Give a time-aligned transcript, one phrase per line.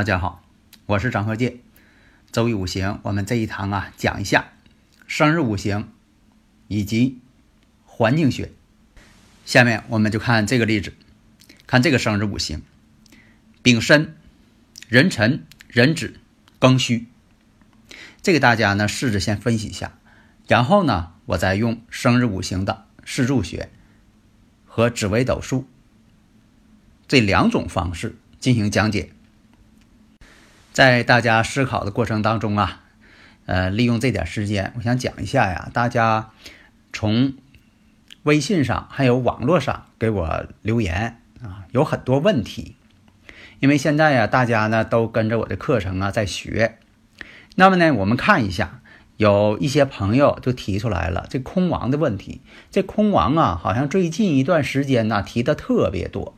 [0.00, 0.42] 大家好，
[0.86, 1.58] 我是张鹤剑。
[2.32, 4.52] 周易五行，我们这一堂啊讲一下
[5.06, 5.92] 生日五行
[6.68, 7.18] 以及
[7.84, 8.50] 环境学。
[9.44, 10.94] 下面我们就看这个例子，
[11.66, 12.62] 看这个生日五行：
[13.60, 14.16] 丙申、
[14.88, 16.14] 壬辰、壬子、
[16.58, 17.06] 庚戌。
[18.22, 19.98] 这个大家呢试着先分析一下，
[20.48, 23.68] 然后呢我再用生日五行的四柱学
[24.64, 25.68] 和紫微斗数
[27.06, 29.12] 这两种方式进行讲解。
[30.80, 32.80] 在大家思考的过程当中啊，
[33.44, 36.30] 呃，利用这点时间，我想讲一下呀，大家
[36.90, 37.34] 从
[38.22, 42.76] 微信上还有网络上给我留言啊，有很多问题。
[43.58, 46.78] 因为现在呀，大家呢都跟着我的课程啊在学，
[47.56, 48.80] 那么呢，我们看一下，
[49.18, 52.40] 有一些朋友就提出来了这空王的问题。
[52.70, 56.34] 这空王啊，好像最近一段时间呢提的特别多。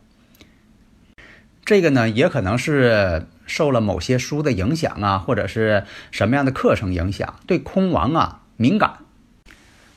[1.65, 8.99] 这个呢，也可能是受了某些书的影响啊，或者是什么样的课程影响，对空亡啊敏感，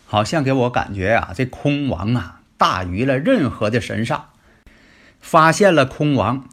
[0.06, 4.22] 好像给我感觉啊，这空亡啊大于了任何的神煞，
[5.20, 6.48] 发现了空亡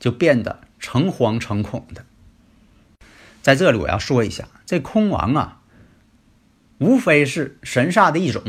[0.00, 2.04] 就变得诚惶诚恐的。
[3.42, 5.58] 在这里我要说一下，这空亡啊，
[6.78, 8.42] 无非是神煞的一种，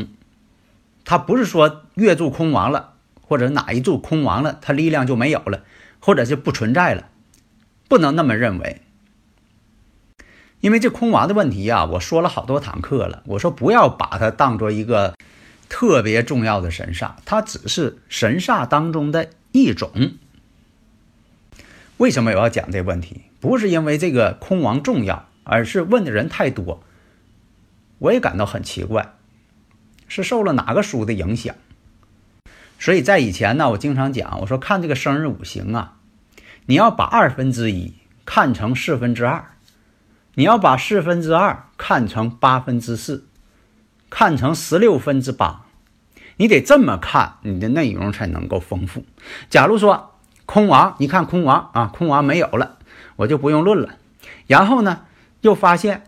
[1.04, 5.64] 它不是说月柱空亡了，或者哪一柱空亡了，它力量就没有了。
[6.00, 7.08] 或者就不存在了，
[7.88, 8.82] 不能那么认为。
[10.60, 13.22] 因为这空亡的问题啊，我说了好多堂课了。
[13.26, 15.14] 我说不要把它当做一个
[15.68, 19.90] 特别重要的神煞，它只是神煞当中的一种。
[21.98, 23.22] 为什么我要讲这个问题？
[23.38, 26.82] 不是因为这个空亡重要，而是问的人太多，
[27.98, 29.14] 我也感到很奇怪，
[30.08, 31.54] 是受了哪个书的影响？
[32.78, 35.94] 所以在以前呢，我经常讲，我说看这个生日五行啊，
[36.66, 37.94] 你要把二分之一
[38.24, 39.44] 看成四分之二，
[40.34, 43.26] 你要把四分之二看成八分之四，
[44.10, 45.64] 看成十六分之八，
[46.36, 49.04] 你得这么看，你的内容才能够丰富。
[49.48, 50.12] 假如说
[50.44, 52.76] 空亡，一看空亡啊，空亡没有了，
[53.16, 53.96] 我就不用论了。
[54.46, 55.06] 然后呢，
[55.40, 56.04] 又发现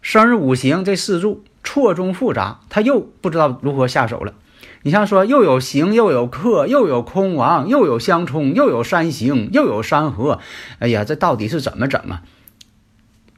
[0.00, 4.34] 生日五行这四柱错综复杂，他又不知道如何下手了。
[4.82, 10.38] 你像说又有刑又有克又有空亡又有相冲又有三刑又有山河，
[10.78, 12.22] 哎呀，这到底是怎么整啊？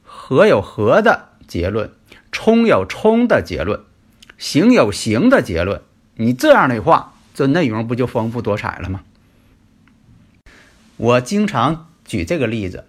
[0.03, 1.91] 合有合的结论，
[2.31, 3.81] 冲有冲的结论，
[4.37, 5.81] 刑有刑的结论。
[6.15, 9.01] 你这样的话，这内容不就丰富多彩了吗？
[10.97, 12.85] 我经常举这个例子，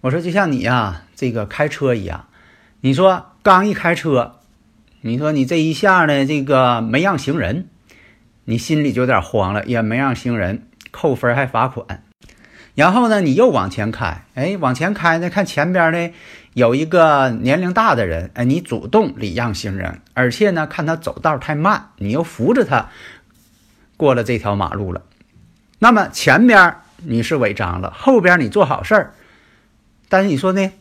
[0.00, 2.26] 我说就像你呀，这个开车一样，
[2.80, 4.36] 你说刚一开车，
[5.02, 7.68] 你说你这一下呢，这个没让行人。
[8.44, 12.02] 你心里就有点慌了，也没让行人扣分还罚款。
[12.74, 16.12] 然后呢，你又往前开，哎，往前开呢，看前边呢
[16.54, 22.88] 有一个年龄大的人，哎，你主动礼让行人，而且呢，看他走道太慢，你又扶着他
[23.96, 25.02] 过了这条马路了。
[25.78, 29.14] 那么前边你是违章了，后边你做好事儿，
[30.08, 30.72] 但是你说呢，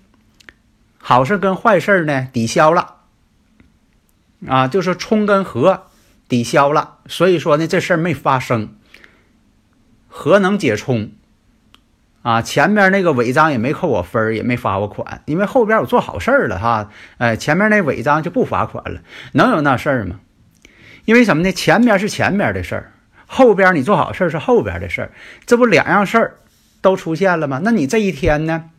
[0.98, 2.96] 好事跟坏事呢抵消了
[4.48, 5.88] 啊，就是冲跟合。
[6.28, 8.76] 抵消了，所以说呢，这事儿没发生。
[10.08, 11.12] 何能解冲？
[12.22, 16.90] 啊，前面那个违章也没扣我分也没罚我款，因为后边我做好事儿了哈。
[17.18, 19.02] 哎，前面那违章就不罚款了，
[19.34, 20.22] 能有那事儿吗？
[21.04, 21.52] 因为什么呢？
[21.52, 22.94] 前面是前边的事儿，
[23.28, 25.12] 后边你做好事儿是后边的事儿，
[25.46, 26.38] 这不两样事儿
[26.80, 27.60] 都出现了吗？
[27.62, 28.70] 那你这一天呢，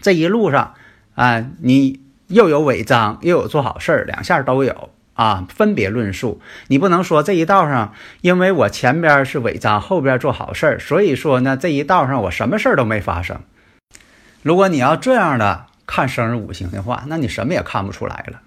[0.00, 0.74] 这一路上
[1.14, 4.89] 啊，你又有违章又有做好事儿，两下都有。
[5.20, 13.42] 啊，分别论述，你不能说这一道上，因为我前边是违章，后边做好事儿，所以说呢，这一道上我什么事儿都没发生。
[14.42, 18.40] 如果你要这样的看生日五行的话，那你什么也看不出来了。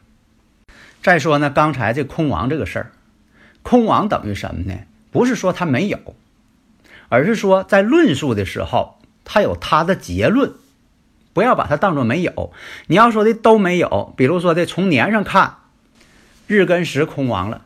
[1.04, 2.92] 再说呢，刚才这空亡这个事儿，
[3.62, 4.80] 空亡等于什么呢？
[5.12, 6.00] 不是说他没有，
[7.08, 10.54] 而是说在论述的时候，他有他的结论，
[11.34, 12.52] 不要把它当做没有。
[12.88, 15.58] 你要说的都没有，比如说这从年上看，
[16.48, 17.62] 日跟时空亡了，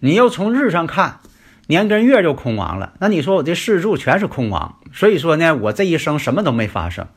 [0.00, 1.20] 你又从日上看，
[1.66, 7.08] 年跟月就空亡了，那你说我这四柱全是空亡，所以说呢，我这一生什么都没发生，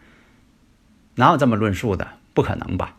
[1.16, 2.08] 哪有这么论述的？
[2.34, 2.96] 不可能吧？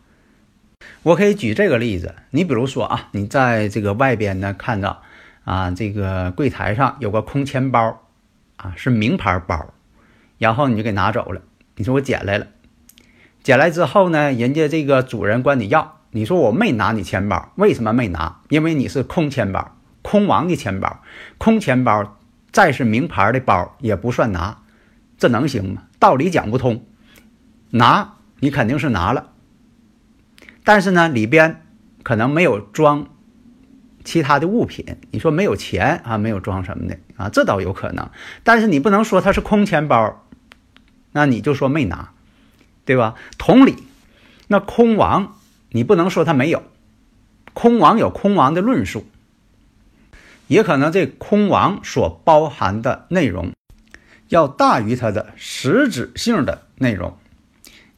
[1.01, 5.01] 我可以举这个例子，你比如说啊，你在这个外边呢看到
[5.43, 8.01] 啊，这个柜台上有个空钱包，
[8.57, 9.73] 啊是名牌包，
[10.37, 11.41] 然后你就给拿走了。
[11.75, 12.47] 你说我捡来了，
[13.41, 18.39] 捡来之后呢，人家这个主人管你要，你说我没拿你钱包，为什么没拿？
[18.49, 21.01] 因为你是空钱包，空王的钱包，
[21.39, 22.17] 空钱包
[22.51, 24.59] 再是名牌的包也不算拿，
[25.17, 25.83] 这能行吗？
[25.97, 26.85] 道理讲不通，
[27.71, 29.31] 拿你肯定是拿了。
[30.63, 31.65] 但是呢，里边
[32.03, 33.07] 可能没有装
[34.03, 34.97] 其他的物品。
[35.09, 38.11] 你说没有钱啊，没有装什么的啊，这倒有可能。
[38.43, 40.23] 但是你不能说它是空钱包，
[41.11, 42.11] 那你就说没拿，
[42.85, 43.15] 对吧？
[43.39, 43.75] 同理，
[44.47, 45.35] 那空王
[45.73, 46.63] 你不能说它没有，
[47.53, 49.05] 空王有空王的论述，
[50.47, 53.51] 也可能这空王所包含的内容
[54.29, 57.17] 要大于它的实质性的内容。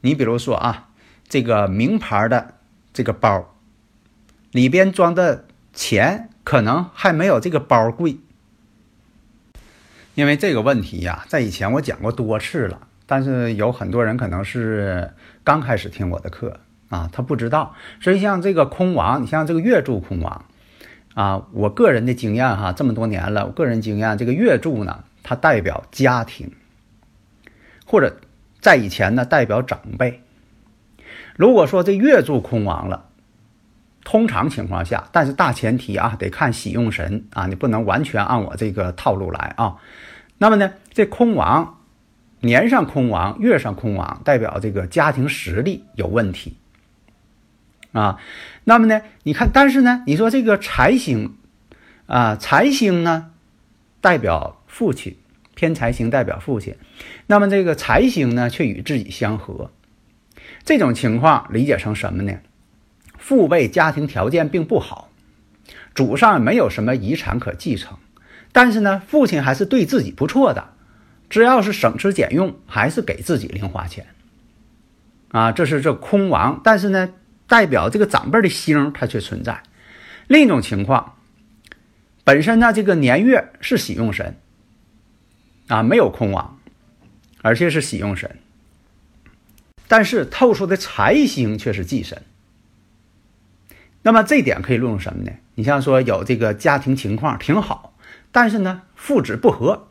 [0.01, 0.89] 你比如说啊，
[1.29, 2.55] 这个名牌的。
[2.95, 3.53] 这个包
[4.51, 5.43] 里边装的
[5.73, 8.15] 钱可能还没有这个包贵，
[10.13, 15.11] 因为这个问题呀，在以前我讲过多次了，但是有很多人可能是
[15.43, 16.57] 刚开始听我的课
[16.89, 17.75] 啊，他不知道。
[17.99, 20.45] 所以像这个空王，你像这个月柱空王
[21.13, 26.51] 啊，我个人的经验哈，这么多年了，我个人经验，这个月柱呢，它代表家庭，
[27.85, 28.17] 或者
[28.59, 30.21] 在以前呢，代表长辈。
[31.35, 33.09] 如果说这月柱空亡了，
[34.03, 39.75] 通常情况下，但是大前提啊，得看喜用神啊，你不能完全按我这个套路来啊。
[40.37, 41.79] 那么呢，这空亡，
[42.41, 46.57] 年上空亡，月上空亡，代表这个家庭实力有问题
[47.95, 48.19] 啊。
[48.65, 51.35] 那么呢，你看，但是呢，你说这个财星
[52.05, 53.31] 啊，财星呢，
[54.01, 55.17] 代表父亲，
[55.55, 56.75] 偏财星代表父亲，
[57.27, 59.71] 那么这个财星呢，却与自己相合。
[60.63, 62.39] 这种情况理解成什么呢？
[63.17, 65.09] 父辈家庭条件并不好，
[65.95, 67.97] 祖上没有什么遗产可继承，
[68.51, 70.73] 但是呢，父亲还是对自己不错的，
[71.29, 74.07] 只要是省吃俭用，还是给自己零花钱。
[75.29, 77.09] 啊，这是这空亡，但是呢，
[77.47, 79.63] 代表这个长辈的星它却存在。
[80.27, 81.17] 另一种情况，
[82.23, 84.37] 本身呢这个年月是喜用神，
[85.67, 86.59] 啊，没有空亡，
[87.41, 88.39] 而且是喜用神。
[89.87, 92.23] 但是透出的财星却是忌神，
[94.01, 95.31] 那么这点可以论用什么呢？
[95.53, 97.95] 你像说有这个家庭情况挺好，
[98.31, 99.87] 但是呢父子不和，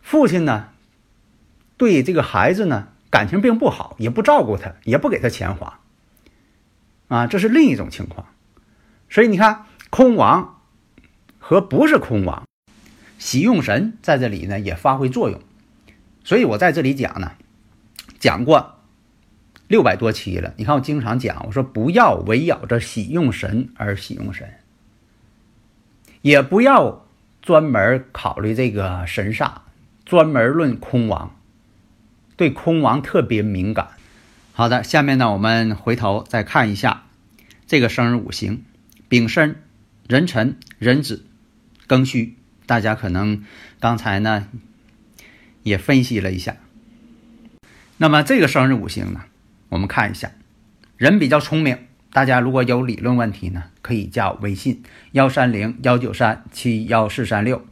[0.00, 0.68] 父亲呢
[1.76, 5.80] 对这个孩子呢感情并不好，也不照顾他，也不给他钱花，
[7.08, 8.26] 啊，这是另一种情况。
[9.08, 10.60] 所以你看空亡
[11.38, 12.46] 和不是空亡，
[13.18, 15.40] 喜用神在这里呢也发挥作用。
[16.22, 17.32] 所以我在这里讲呢，
[18.20, 18.76] 讲过
[19.66, 20.54] 六百多期了。
[20.56, 24.48] 你看我经常讲，我说不要围绕着喜用神而喜用神，
[26.22, 27.06] 也不要
[27.42, 29.52] 专门考虑这个神煞，
[30.04, 31.34] 专门论空亡，
[32.40, 33.88] 对空亡特别敏感。
[34.54, 37.02] 好的，下面呢，我们回头再看一下
[37.66, 38.64] 这个生日五行：
[39.10, 39.62] 丙申、
[40.08, 41.26] 壬辰、壬子、
[41.86, 42.38] 庚戌。
[42.64, 43.44] 大家可能
[43.78, 44.48] 刚才呢。
[45.62, 46.56] 也分析了一下，
[47.98, 49.24] 那么这个生日五行呢，
[49.68, 50.32] 我们看一下，
[50.96, 51.76] 人比较聪明。
[52.14, 54.82] 大家如果有理论问题呢，可以加我微信
[55.12, 57.62] 幺三零幺九三七幺四三六。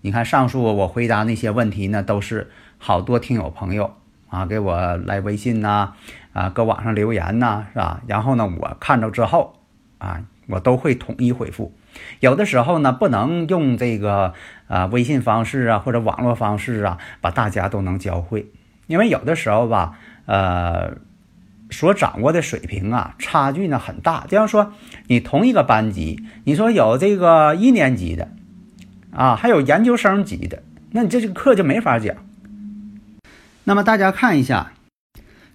[0.00, 3.96] 你看上述我回答那些问题呢，都是好多听友朋友
[4.28, 5.92] 啊给我来微信呐，
[6.32, 8.02] 啊搁网上留言呐，是吧？
[8.06, 9.54] 然后呢，我看到之后
[9.98, 11.72] 啊，我都会统一回复。
[12.20, 14.34] 有的时候呢，不能用这个
[14.68, 18.50] 啊微信方式啊或者网络方式啊，把大家都能教会，
[18.86, 20.98] 因为有的时候吧，呃，
[21.70, 24.24] 所掌握的水平啊差距呢很大。
[24.28, 24.72] 就像说
[25.06, 28.28] 你同一个班级，你说有这个一年级的
[29.10, 32.14] 啊，还有研究生级的，那你这个课就没法讲。
[33.68, 34.74] 那么大家看一下，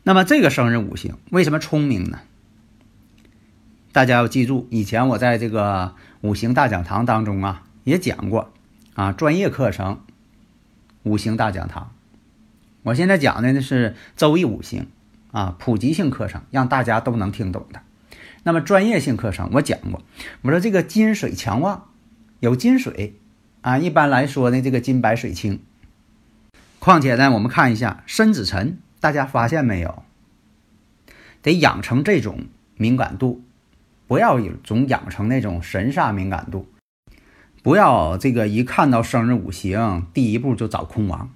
[0.04, 2.20] 那么这个生日五行为什么聪明呢？
[3.94, 8.52] 大家要记住，以前我在这个五行大讲堂当中啊，也讲过
[8.96, 10.02] 啊，专业课程
[11.04, 11.94] 五行大讲堂。
[12.84, 14.88] 我现在讲的呢是周易五行
[15.32, 17.80] 啊，普及性课程，让大家都能听懂的。
[18.44, 20.02] 那么专业性课程我讲过，
[20.42, 21.88] 我说这个金水强旺，
[22.42, 23.16] 有金水
[23.62, 25.62] 啊，一般来说呢，这个金白水清，
[26.82, 30.04] 况且呢，我们看一下申子辰，大家发现没有？
[31.44, 33.44] 得养成这种敏感度，
[34.08, 36.68] 不要总养成那种神煞敏感度，
[37.62, 41.30] 不要这个一看到生日五行，第一步就找空亡。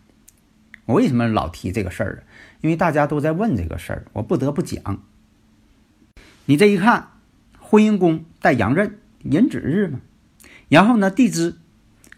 [0.85, 2.23] 我为什么老提这个事儿？
[2.61, 5.03] 因为大家都在问这个事儿，我不得不讲。
[6.45, 7.09] 你这一看，
[7.59, 9.99] 婚姻宫带阳刃，寅子日嘛，
[10.69, 11.59] 然后呢，地支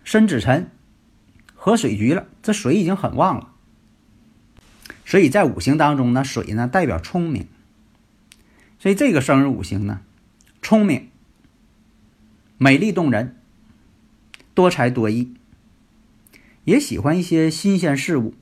[0.05, 0.71] 申子辰
[1.67, 3.49] 合水局了，这水已经很旺了。
[5.05, 7.49] 所以在五行当中呢，水呢代表聪明。
[8.79, 9.99] 所以这个生日五行呢，
[10.61, 11.09] 聪明、
[12.57, 13.35] 美丽动人、
[14.53, 15.33] 多才多艺，
[16.63, 18.33] 也喜欢一些新鲜事物。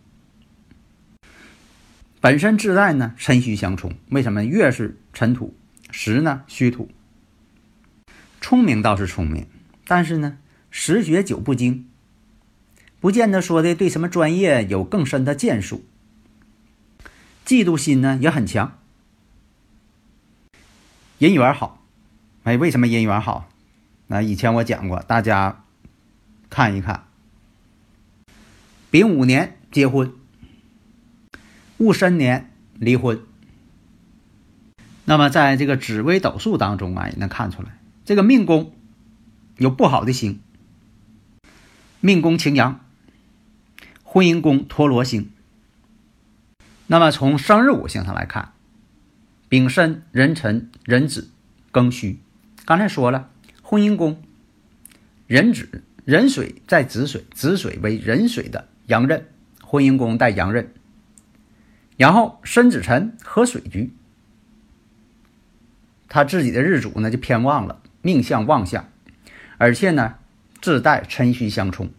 [2.21, 4.45] 本身自带呢辰戌相冲，为什么？
[4.45, 5.55] 月是辰土，
[5.89, 6.91] 时呢戌土。
[8.39, 9.47] 聪明倒是聪明，
[9.87, 10.37] 但是呢
[10.69, 11.89] 十学九不精，
[13.05, 15.85] 不见得说的对什么专业有更深的建树。
[17.45, 18.79] 嫉妒心呢也很强。
[21.19, 21.85] 姻缘好，
[22.45, 23.47] 哎，为什么姻缘好？
[24.07, 25.63] 那以前我讲过，大家
[26.49, 27.05] 看一看。
[28.89, 30.11] 丙午年结婚，
[31.77, 33.21] 戊申年离婚。
[35.03, 38.73] 那么在这个紫微斗数当中啊，也能看出来，这个命宫
[39.57, 40.41] 有不好的星，
[41.99, 42.83] 命宫擎羊，
[44.15, 45.29] 婚姻宫陀罗星。
[46.87, 48.53] 那么从生日五行上来看。
[49.49, 51.29] 丙申、壬辰、壬子、
[51.73, 52.21] 庚戌，
[52.63, 53.29] 刚才说了，
[53.61, 54.23] 婚姻宫
[55.27, 59.27] 壬子、壬水在子水，子水为壬水的阳刃，
[59.61, 60.71] 婚姻宫带阳刃。
[61.97, 63.91] 然后申子辰合水局，
[66.07, 68.89] 他自己的日主呢就偏旺了，命相旺相，
[69.57, 70.15] 而且呢
[70.61, 71.89] 自带辰戌相冲。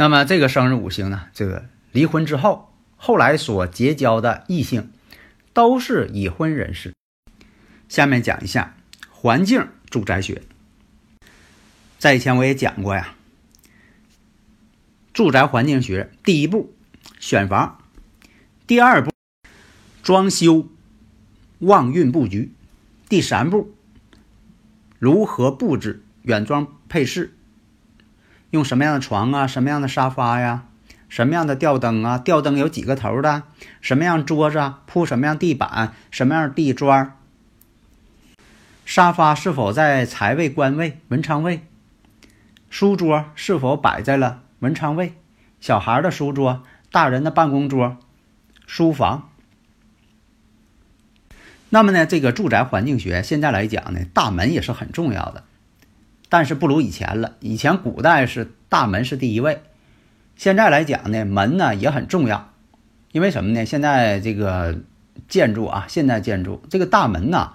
[0.00, 4.90] 那么这个生日五行呢，这个离婚之后，后来所结交的异性。
[5.52, 6.94] 都是已婚人士。
[7.88, 8.76] 下面讲一下
[9.10, 10.42] 环境住宅学。
[11.98, 13.14] 在以前我也讲过呀，
[15.12, 16.72] 住宅环境学第一步
[17.18, 17.82] 选房，
[18.66, 19.10] 第二步
[20.02, 20.68] 装修
[21.58, 22.52] 旺运布局，
[23.08, 23.74] 第三步
[24.98, 27.36] 如何布置远装配饰，
[28.50, 30.64] 用什么样的床啊，什么样的沙发呀？
[31.08, 32.18] 什么样的吊灯啊？
[32.18, 33.42] 吊灯有几个头的？
[33.80, 34.82] 什么样桌子啊？
[34.86, 35.94] 铺什么样地板？
[36.10, 37.16] 什么样地砖？
[38.84, 41.66] 沙发是否在财位、官位、文昌位？
[42.68, 45.14] 书桌是否摆在了文昌位？
[45.60, 47.96] 小孩的书桌、大人的办公桌、
[48.66, 49.30] 书房。
[51.68, 55.44] 那么呢，这个住宅环境学现在来讲呢，大门也是很重要的，
[56.30, 57.36] 但是不如以前了。
[57.40, 59.60] 以前古代是大门是第一位。
[60.36, 62.48] 现在来讲呢，门呢也很重要，
[63.12, 63.66] 因为什么呢？
[63.66, 64.78] 现在这个
[65.28, 67.52] 建筑啊，现代建筑这个大门呢，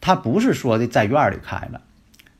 [0.00, 1.82] 它不是说的在院里开了，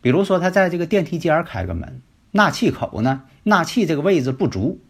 [0.01, 2.01] 比如说它在这个电梯间开个门，
[2.33, 4.81] 纳气口呢，纳气这个位置不足，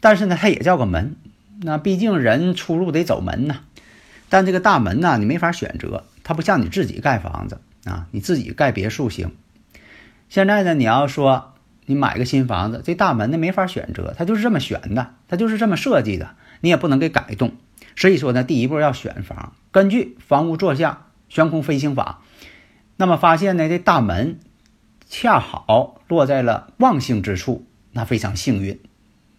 [0.00, 1.16] 但是呢，它也叫个门，
[1.60, 3.60] 那毕竟人出入得走门呐。
[4.30, 9.32] 但这个大门呢，你没法选择，它不像你自己盖房子啊，你自己盖别墅行。
[10.28, 11.50] 现在呢，你要说。
[11.86, 16.30] 你买个新房子，这大门呢没法选择，它就是这么选的，它就是这么设计的，
[16.62, 17.52] 你也不能给改动。
[17.94, 22.22] 所以说呢，第一步要选房，根据房屋坐向悬空飞行法，
[22.96, 24.40] 那么发现呢，这大门
[25.06, 28.80] 恰好落在了旺星之处，那非常幸运，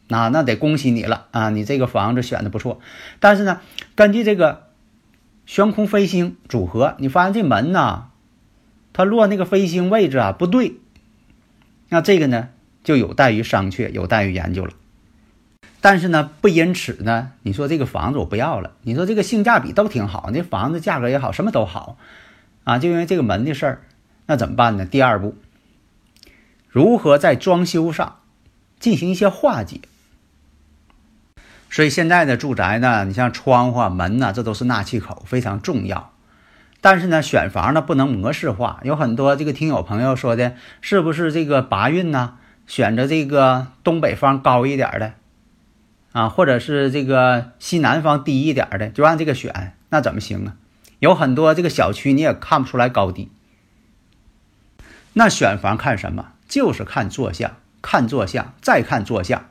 [0.08, 2.80] 那那得恭喜你了啊，你这个房子选的不错。
[3.20, 3.60] 但是呢，
[3.96, 4.68] 根据这个
[5.48, 8.10] 悬空飞星组合，你发现这门呢，
[8.96, 10.78] 它落那个飞星位置啊不对。
[11.90, 12.48] 那这个呢，
[12.82, 14.72] 就有待于商榷，有待于研究了。
[15.82, 21.98] 但是呢，不因此呢，你说这个房子我不要了，你说这个性价比都挺好，那房子价格也好，什么都好，
[22.64, 23.82] 啊，就因为这个门的事儿，
[24.28, 24.86] 那怎么办呢？
[24.86, 25.36] 第二步，
[26.70, 28.20] 如何在装修上
[28.80, 29.82] 进行一些化解？
[31.70, 36.14] 所以现在的住宅呢，你像窗户、啊门呢，这都是纳气口，非常重要。
[36.86, 42.38] 但是呢，选房呢不能模式化，有很多这个听友朋友说的，是不是这个八运呢？
[42.68, 45.14] 选择这个东北方高一点的，
[46.12, 50.58] 啊，或者是这个西南方低一点的，就按这个选，那怎么行啊？
[51.00, 53.32] 有很多这个小区你也看不出来高低。
[55.14, 56.34] 那选房看什么？
[56.48, 59.50] 就是看坐向，看坐向，再看坐向，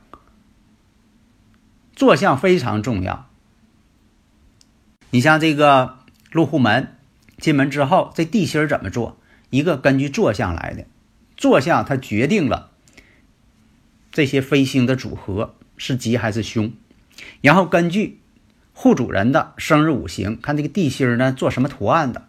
[1.97, 3.27] 坐向非常重要。
[5.11, 5.97] 你像这个
[6.31, 6.91] 入户门。
[7.39, 9.19] 进门之后，这地心怎么做？
[9.51, 10.87] 一个根据坐向来的，
[11.37, 12.71] 坐向它决定了
[14.11, 16.73] 这些飞星的组合是吉还是凶，
[17.41, 18.21] 然后根据
[18.73, 22.27] 户主人的生日五行，看这个地心呢做什么图案的。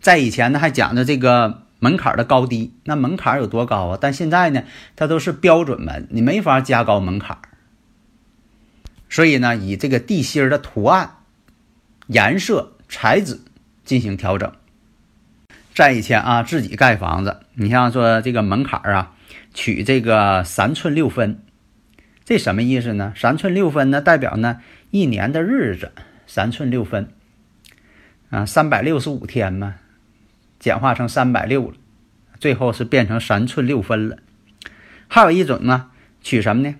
[0.00, 3.98] 在以前呢还讲的这个门槛的高低，那门槛有多高啊？
[4.00, 4.64] 但现在呢，
[4.96, 7.38] 它都是标准门，你没法加高门槛。
[9.08, 11.16] 所以呢，以这个地心的图案、
[12.08, 13.40] 颜色、材质
[13.84, 14.52] 进行调整。
[15.74, 19.14] 在以前啊，自己盖房子，你像说这个门槛啊，
[19.54, 21.40] 取这个三寸六分，
[22.24, 23.12] 这什么意思呢？
[23.14, 25.92] 三寸六分呢，代表呢一年的日子，
[26.26, 27.12] 三寸六分
[28.30, 29.76] 啊，三百六十五天嘛，
[30.58, 31.76] 简化成三百六了，
[32.40, 34.18] 最后是变成三寸六分了。
[35.06, 35.90] 还有一种呢，
[36.22, 36.74] 取什么呢？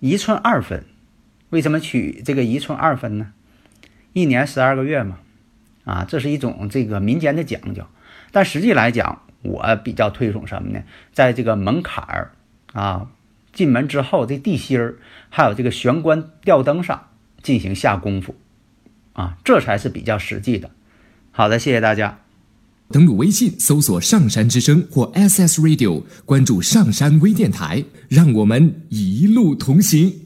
[0.00, 0.84] 一寸二分，
[1.48, 3.32] 为什么取这个一寸二分呢？
[4.12, 5.20] 一年十二个月嘛，
[5.84, 7.84] 啊，这是一种这个民间的讲究。
[8.30, 10.82] 但实际来讲，我比较推崇什么呢？
[11.12, 12.32] 在这个门槛儿
[12.72, 13.10] 啊，
[13.52, 14.96] 进门之后这地心儿，
[15.28, 17.08] 还有这个玄关吊灯上
[17.42, 18.34] 进行下功夫
[19.12, 20.70] 啊，这才是比较实际的。
[21.30, 22.18] 好的，谢谢大家。
[22.90, 30.21] 登录微信搜索“上山之声”或 SS Radio，关注上山微电台，让我们一路同行。